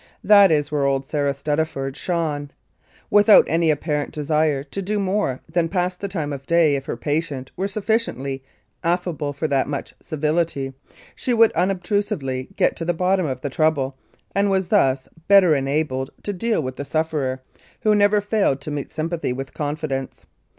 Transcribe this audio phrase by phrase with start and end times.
[0.23, 2.49] That is where old Sarah Stuttaford shone.
[3.11, 6.97] Without any apparent desire to do more than pass the time of day if her
[6.97, 8.43] patient were sufficiently
[8.83, 10.73] affable for that much civility,
[11.15, 13.95] she would unobtrusively get to the bottom of the trouble,
[14.33, 17.43] and was thus better enabled to deal with the sufferer,
[17.81, 20.25] who never failed to meet sympathy with confidence.